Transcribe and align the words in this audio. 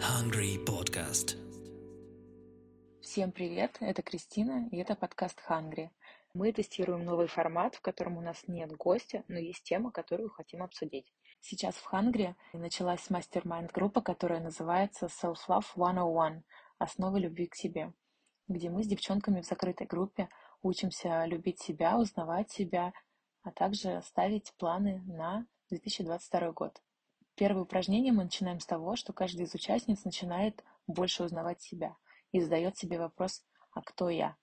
Hungry 0.00 0.64
Podcast. 0.64 1.36
Всем 3.00 3.32
привет, 3.32 3.76
это 3.80 4.02
Кристина, 4.02 4.68
и 4.70 4.76
это 4.76 4.94
подкаст 4.94 5.40
Hungry. 5.48 5.90
Мы 6.34 6.52
тестируем 6.52 7.04
новый 7.04 7.26
формат, 7.26 7.74
в 7.74 7.80
котором 7.80 8.18
у 8.18 8.20
нас 8.20 8.44
нет 8.46 8.72
гостя, 8.76 9.24
но 9.28 9.38
есть 9.38 9.62
тема, 9.62 9.90
которую 9.90 10.30
хотим 10.30 10.62
обсудить. 10.62 11.12
Сейчас 11.40 11.74
в 11.76 11.92
Hungry 11.92 12.34
началась 12.52 13.10
мастер-майнд 13.10 13.72
группа, 13.72 14.00
которая 14.00 14.40
называется 14.40 15.06
Self-Love 15.06 15.64
101– 15.74 16.44
Основы 16.78 17.20
любви 17.20 17.46
к 17.46 17.54
себе, 17.54 17.94
где 18.48 18.68
мы 18.68 18.84
с 18.84 18.86
девчонками 18.86 19.40
в 19.40 19.46
закрытой 19.46 19.86
группе 19.86 20.28
учимся 20.62 21.24
любить 21.24 21.60
себя, 21.60 21.96
узнавать 21.96 22.50
себя, 22.50 22.92
а 23.42 23.50
также 23.50 24.02
ставить 24.02 24.52
планы 24.58 25.02
на 25.06 25.46
2022 25.70 26.52
год. 26.52 26.82
Первое 27.36 27.64
упражнение 27.64 28.14
мы 28.14 28.24
начинаем 28.24 28.60
с 28.60 28.66
того, 28.66 28.96
что 28.96 29.12
каждый 29.12 29.42
из 29.42 29.54
участниц 29.54 30.04
начинает 30.04 30.64
больше 30.86 31.22
узнавать 31.22 31.60
себя 31.60 31.94
и 32.32 32.40
задает 32.40 32.78
себе 32.78 32.98
вопрос 32.98 33.44
«А 33.72 33.82
кто 33.82 34.08
я?». 34.08 34.36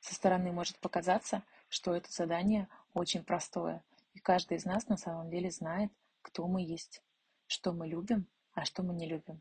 Со 0.00 0.16
стороны 0.16 0.50
может 0.50 0.80
показаться, 0.80 1.44
что 1.68 1.94
это 1.94 2.10
задание 2.10 2.68
очень 2.92 3.22
простое, 3.22 3.84
и 4.14 4.18
каждый 4.18 4.56
из 4.56 4.64
нас 4.64 4.88
на 4.88 4.96
самом 4.96 5.30
деле 5.30 5.52
знает, 5.52 5.92
кто 6.22 6.48
мы 6.48 6.60
есть, 6.62 7.04
что 7.46 7.72
мы 7.72 7.86
любим, 7.86 8.26
а 8.52 8.64
что 8.64 8.82
мы 8.82 8.94
не 8.94 9.06
любим. 9.06 9.40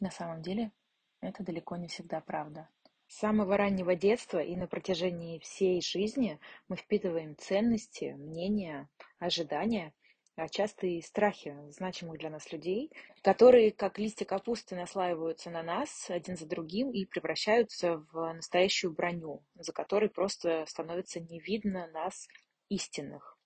На 0.00 0.10
самом 0.10 0.42
деле 0.42 0.72
это 1.20 1.44
далеко 1.44 1.76
не 1.76 1.86
всегда 1.86 2.20
правда. 2.20 2.68
С 3.06 3.18
самого 3.18 3.56
раннего 3.56 3.94
детства 3.94 4.42
и 4.42 4.56
на 4.56 4.66
протяжении 4.66 5.38
всей 5.38 5.80
жизни 5.80 6.40
мы 6.66 6.74
впитываем 6.74 7.36
ценности, 7.36 8.16
мнения, 8.18 8.88
ожидания 9.20 9.92
а 10.40 10.48
часто 10.48 10.86
и 10.86 11.02
страхи 11.02 11.54
значимых 11.68 12.18
для 12.18 12.30
нас 12.30 12.50
людей, 12.50 12.90
которые, 13.22 13.72
как 13.72 13.98
листья 13.98 14.24
капусты, 14.24 14.74
наслаиваются 14.74 15.50
на 15.50 15.62
нас 15.62 16.08
один 16.08 16.38
за 16.38 16.46
другим 16.46 16.90
и 16.92 17.04
превращаются 17.04 17.98
в 18.10 18.32
настоящую 18.32 18.94
броню, 18.94 19.44
за 19.54 19.72
которой 19.72 20.08
просто 20.08 20.64
становится 20.66 21.20
не 21.20 21.40
видно 21.40 21.88
нас 21.88 22.26
истинных. 22.70 23.39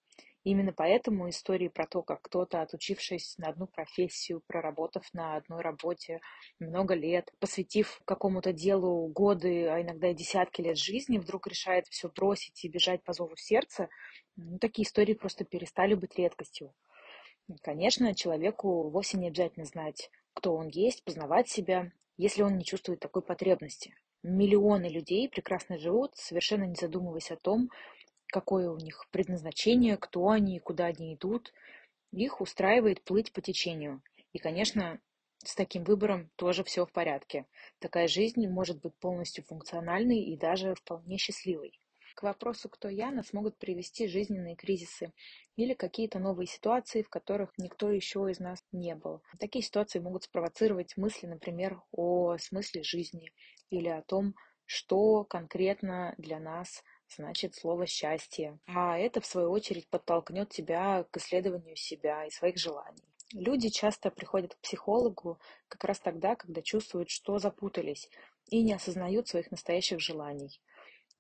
Именно 0.45 0.75
поэтому 0.75 1.31
истории 1.31 1.69
про 1.69 1.87
то, 1.87 2.03
как 2.03 2.21
кто-то, 2.21 2.61
отучившись 2.61 3.39
на 3.39 3.49
одну 3.49 3.67
профессию, 3.67 4.43
проработав 4.47 5.03
на 5.15 5.37
одной 5.37 5.63
работе 5.63 6.21
много 6.61 6.95
лет, 6.95 7.33
посвятив 7.41 8.03
какому-то 8.05 8.53
делу 8.53 9.09
годы, 9.09 9.67
а 9.69 9.81
иногда 9.81 10.11
и 10.11 10.15
десятки 10.15 10.61
лет 10.61 10.77
жизни, 10.77 11.17
вдруг 11.17 11.47
решает 11.47 11.87
все 11.89 12.11
бросить 12.11 12.63
и 12.63 12.69
бежать 12.69 13.03
по 13.03 13.15
зову 13.15 13.37
сердца, 13.37 13.89
ну, 14.37 14.59
такие 14.59 14.87
истории 14.87 15.15
просто 15.15 15.45
перестали 15.47 15.95
быть 15.95 16.17
редкостью. 16.19 16.75
Конечно, 17.63 18.15
человеку 18.15 18.91
вовсе 18.91 19.17
не 19.17 19.29
обязательно 19.29 19.65
знать, 19.65 20.11
кто 20.35 20.55
он 20.55 20.69
есть, 20.69 21.05
познавать 21.05 21.49
себя, 21.49 21.91
если 22.19 22.43
он 22.43 22.59
не 22.59 22.65
чувствует 22.65 23.01
такой 23.01 23.23
потребности. 23.23 23.95
Миллионы 24.23 24.87
людей 24.87 25.29
прекрасно 25.29 25.79
живут, 25.79 26.17
совершенно 26.17 26.65
не 26.65 26.75
задумываясь 26.75 27.31
о 27.31 27.37
том, 27.37 27.71
какое 28.35 28.69
у 28.69 28.79
них 28.79 29.07
предназначение, 29.13 29.97
кто 29.97 30.29
они, 30.31 30.59
куда 30.59 30.87
они 30.87 31.15
идут. 31.15 31.53
Их 32.11 32.41
устраивает 32.41 33.01
плыть 33.05 33.33
по 33.33 33.41
течению. 33.41 34.03
И, 34.33 34.39
конечно, 34.39 34.99
с 35.45 35.55
таким 35.55 35.85
выбором 35.85 36.33
тоже 36.35 36.65
все 36.65 36.85
в 36.85 36.91
порядке. 36.91 37.47
Такая 37.79 38.09
жизнь 38.09 38.45
может 38.49 38.81
быть 38.81 38.97
полностью 38.97 39.45
функциональной 39.45 40.19
и 40.19 40.37
даже 40.37 40.75
вполне 40.75 41.17
счастливой. 41.17 41.79
К 42.17 42.25
вопросу 42.25 42.69
«кто 42.69 42.89
я» 42.89 43.13
нас 43.13 43.33
могут 43.33 43.57
привести 43.57 44.09
жизненные 44.09 44.57
кризисы 44.57 45.13
или 45.55 45.75
какие-то 45.75 46.19
новые 46.19 46.49
ситуации, 46.49 47.03
в 47.03 47.11
которых 47.11 47.57
никто 47.57 47.89
еще 47.89 48.29
из 48.29 48.41
нас 48.41 48.65
не 48.73 48.97
был. 48.97 49.23
Такие 49.39 49.63
ситуации 49.63 50.01
могут 50.01 50.25
спровоцировать 50.25 50.97
мысли, 50.97 51.29
например, 51.29 51.81
о 51.93 52.37
смысле 52.39 52.83
жизни 52.83 53.31
или 53.71 53.89
о 53.89 54.03
том, 54.03 54.35
что 54.67 55.23
конкретно 55.23 56.15
для 56.19 56.41
нас 56.41 56.83
значит 57.09 57.55
слово 57.55 57.87
«счастье». 57.87 58.59
А 58.67 58.99
это, 58.99 59.21
в 59.21 59.27
свою 59.27 59.51
очередь, 59.51 59.89
подтолкнет 59.89 60.51
тебя 60.51 61.05
к 61.11 61.17
исследованию 61.17 61.77
себя 61.77 62.25
и 62.27 62.31
своих 62.31 62.59
желаний. 62.59 63.03
Люди 63.33 63.69
часто 63.69 64.11
приходят 64.11 64.55
к 64.55 64.61
психологу 64.61 65.39
как 65.69 65.85
раз 65.85 65.99
тогда, 65.99 66.37
когда 66.37 66.63
чувствуют, 66.63 67.11
что 67.11 67.39
запутались 67.39 68.09
и 68.49 68.63
не 68.63 68.75
осознают 68.75 69.29
своих 69.29 69.51
настоящих 69.51 70.01
желаний. 70.01 70.61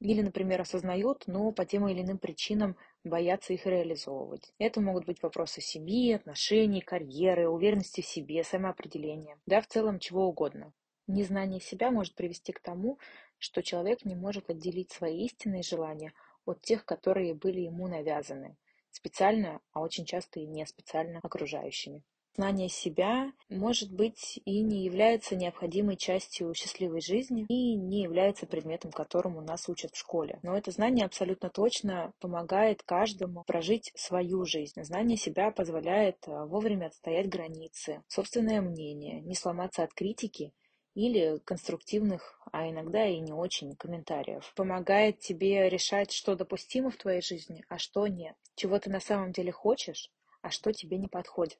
Или, 0.00 0.23
например, 0.23 0.61
осознают, 0.61 1.25
но 1.27 1.50
по 1.53 1.65
тем 1.65 1.89
или 1.89 2.03
иным 2.03 2.19
причинам 2.19 2.77
боятся 3.05 3.53
их 3.53 3.67
реализовывать. 3.67 4.53
Это 4.59 4.81
могут 4.81 5.06
быть 5.06 5.23
вопросы 5.23 5.61
семьи, 5.61 6.12
отношений, 6.12 6.81
карьеры, 6.81 7.49
уверенности 7.49 8.00
в 8.00 8.06
себе, 8.06 8.44
самоопределения, 8.44 9.39
да, 9.47 9.61
в 9.61 9.67
целом 9.67 9.99
чего 9.99 10.27
угодно. 10.27 10.73
Незнание 11.06 11.60
себя 11.60 11.91
может 11.91 12.15
привести 12.15 12.53
к 12.53 12.60
тому, 12.60 12.98
что 13.38 13.62
человек 13.62 14.04
не 14.04 14.15
может 14.15 14.48
отделить 14.48 14.91
свои 14.91 15.26
истинные 15.26 15.62
желания 15.62 16.15
от 16.47 16.62
тех, 16.62 16.84
которые 16.84 17.34
были 17.34 17.60
ему 17.60 17.88
навязаны, 17.88 18.56
специально, 18.91 19.60
а 19.72 19.81
очень 19.81 20.06
часто 20.06 20.41
и 20.41 20.47
не 20.47 20.64
специально 20.66 21.20
окружающими. 21.22 22.03
Знание 22.37 22.69
себя, 22.69 23.32
может 23.48 23.93
быть, 23.93 24.41
и 24.44 24.60
не 24.60 24.82
является 24.84 25.37
необходимой 25.37 25.97
частью 25.97 26.53
счастливой 26.54 27.00
жизни 27.00 27.47
и 27.48 27.76
не 27.76 28.03
является 28.03 28.47
предметом, 28.47 28.91
которому 28.91 29.41
нас 29.41 29.69
учат 29.69 29.93
в 29.93 29.98
школе. 29.98 30.41
Но 30.43 30.56
это 30.56 30.72
знание 30.72 31.06
абсолютно 31.06 31.48
точно 31.48 32.12
помогает 32.19 32.82
каждому 32.82 33.44
прожить 33.44 33.93
свою 33.94 34.44
жизнь. 34.47 34.82
Знание 34.82 35.16
себя 35.16 35.53
позволяет 35.53 36.26
э, 36.26 36.44
вовремя 36.47 36.87
отстоять 36.87 37.28
границы, 37.28 38.03
собственное 38.09 38.60
мнение, 38.60 39.20
не 39.20 39.37
сломаться 39.37 39.84
от 39.84 39.94
критики 39.94 40.53
или 40.94 41.38
конструктивных, 41.44 42.41
а 42.53 42.69
иногда 42.69 43.05
и 43.06 43.19
не 43.19 43.32
очень 43.32 43.75
комментариев. 43.75 44.53
Помогает 44.55 45.19
тебе 45.19 45.69
решать, 45.69 46.12
что 46.12 46.37
допустимо 46.37 46.91
в 46.91 46.97
твоей 46.97 47.21
жизни, 47.21 47.65
а 47.69 47.78
что 47.78 48.06
нет. 48.06 48.37
Чего 48.55 48.78
ты 48.78 48.91
на 48.91 49.00
самом 49.00 49.32
деле 49.32 49.50
хочешь, 49.50 50.10
а 50.41 50.50
что 50.50 50.72
тебе 50.72 50.99
не 50.99 51.09
подходит. 51.09 51.59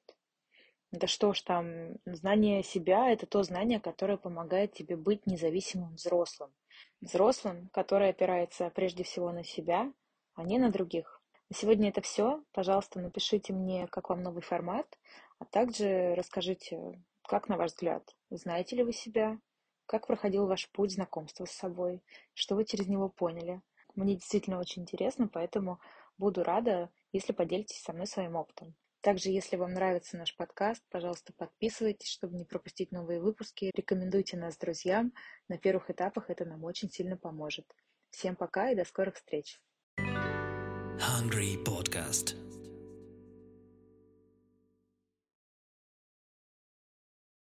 Да 0.91 1.07
что 1.07 1.33
ж 1.33 1.41
там, 1.41 1.97
знание 2.05 2.63
себя– 2.63 3.09
это 3.11 3.25
то 3.25 3.43
знание, 3.43 3.81
которое 3.81 4.17
помогает 4.17 4.73
тебе 4.73 4.95
быть 4.95 5.25
независимым 5.25 5.95
взрослым. 5.95 6.53
Взрослым, 7.01 7.69
который 7.73 8.09
опирается 8.09 8.69
прежде 8.69 9.03
всего 9.03 9.31
на 9.31 9.43
себя, 9.43 9.91
а 10.35 10.43
не 10.43 10.57
на 10.57 10.71
других. 10.71 11.21
На 11.49 11.55
сегодня 11.55 11.89
это 11.89 12.01
все. 12.01 12.41
Пожалуйста, 12.53 13.01
напишите 13.01 13.51
мне, 13.51 13.87
как 13.87 14.09
вам 14.09 14.23
новый 14.23 14.41
формат, 14.41 14.87
а 15.39 15.45
также 15.45 16.15
расскажите, 16.15 17.01
как 17.27 17.49
на 17.49 17.57
ваш 17.57 17.71
взгляд, 17.71 18.15
знаете 18.29 18.75
ли 18.75 18.83
вы 18.83 18.93
себя, 18.93 19.39
как 19.85 20.07
проходил 20.07 20.47
ваш 20.47 20.69
путь 20.71 20.93
знакомства 20.93 21.45
с 21.45 21.51
собой, 21.51 22.01
что 22.33 22.55
вы 22.55 22.65
через 22.65 22.87
него 22.87 23.09
поняли. 23.09 23.61
Мне 23.95 24.15
действительно 24.15 24.59
очень 24.59 24.83
интересно, 24.83 25.27
поэтому 25.27 25.79
буду 26.17 26.43
рада, 26.43 26.89
если 27.11 27.33
поделитесь 27.33 27.81
со 27.81 27.93
мной 27.93 28.07
своим 28.07 28.35
опытом. 28.35 28.75
Также, 29.01 29.29
если 29.29 29.55
вам 29.55 29.73
нравится 29.73 30.17
наш 30.17 30.35
подкаст, 30.35 30.83
пожалуйста, 30.89 31.31
подписывайтесь, 31.37 32.09
чтобы 32.09 32.35
не 32.37 32.43
пропустить 32.43 32.91
новые 32.91 33.21
выпуски. 33.21 33.69
Рекомендуйте 33.75 34.35
нас 34.35 34.57
друзьям. 34.57 35.13
На 35.47 35.59
первых 35.59 35.91
этапах 35.91 36.31
это 36.31 36.43
нам 36.43 36.63
очень 36.63 36.89
сильно 36.89 37.15
поможет. 37.15 37.65
Всем 38.09 38.35
пока 38.35 38.71
и 38.71 38.75
до 38.75 38.83
скорых 38.83 39.15
встреч. 39.15 39.61
Hungry 39.99 41.63
Podcast. 41.63 42.44